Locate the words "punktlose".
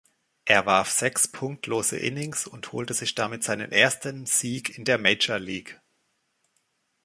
1.27-1.95